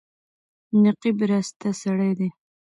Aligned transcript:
نقيب 0.83 1.17
راسته 1.29 1.69
سړی 1.81 2.11
دی. 2.19 2.29